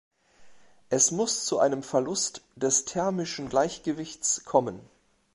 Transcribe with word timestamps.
Es 0.89 1.11
muss 1.11 1.45
zu 1.45 1.59
einem 1.59 1.83
Verlust 1.83 2.41
des 2.55 2.85
thermischen 2.85 3.49
Gleichgewichts 3.49 4.43
kommen. 4.45 4.79